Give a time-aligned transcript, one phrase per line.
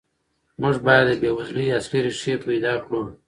[0.61, 3.01] موږ باید د بېوزلۍ اصلي ریښې پیدا کړو.